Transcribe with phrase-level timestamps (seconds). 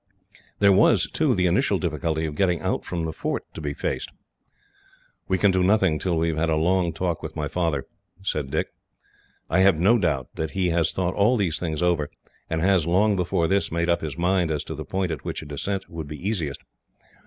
[0.57, 4.09] There was, too, the initial difficulty of getting out from the fort to be faced.
[5.27, 7.85] "We can do nothing, till we have had a long talk with my father,"
[8.23, 8.65] Dick said.
[9.47, 12.09] "I have no doubt that he has thought all these things over,
[12.49, 15.43] and has, long before this, made up his mind as to the point at which
[15.43, 16.61] a descent would be easiest.